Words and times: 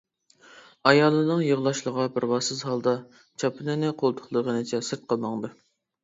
ئايالىنىڭ 0.91 1.41
يىغلاشلىرىغا 1.47 2.05
پەرۋاسىز 2.15 2.63
ھالدا، 2.67 2.93
چاپىنىنى 3.43 3.91
قولتۇقلىغىنىچە، 3.99 4.81
سىرتقا 4.89 5.19
ماڭدى. 5.27 5.53